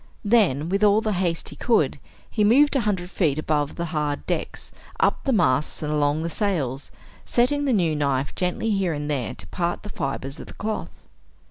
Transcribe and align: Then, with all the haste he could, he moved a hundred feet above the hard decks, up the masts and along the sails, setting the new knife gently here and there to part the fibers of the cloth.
Then, 0.25 0.67
with 0.69 0.83
all 0.83 0.99
the 1.01 1.11
haste 1.13 1.49
he 1.49 1.55
could, 1.55 1.99
he 2.27 2.43
moved 2.43 2.75
a 2.75 2.79
hundred 2.89 3.11
feet 3.11 3.37
above 3.37 3.75
the 3.75 3.85
hard 3.93 4.25
decks, 4.25 4.71
up 4.99 5.25
the 5.25 5.31
masts 5.31 5.83
and 5.83 5.93
along 5.93 6.23
the 6.23 6.27
sails, 6.31 6.89
setting 7.23 7.65
the 7.65 7.71
new 7.71 7.95
knife 7.95 8.33
gently 8.33 8.71
here 8.71 8.93
and 8.93 9.11
there 9.11 9.35
to 9.35 9.45
part 9.49 9.83
the 9.83 9.89
fibers 9.89 10.39
of 10.39 10.47
the 10.47 10.55
cloth. 10.55 11.03